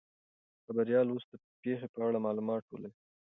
[0.65, 2.93] خبریال اوس د پیښې په اړه معلومات ټولوي.